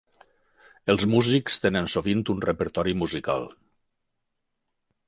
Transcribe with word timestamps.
Els 0.93 1.05
músics 1.11 1.61
tenen 1.65 1.91
sovint 1.97 2.25
un 2.35 2.43
repertori 2.49 2.97
musical. 3.05 3.49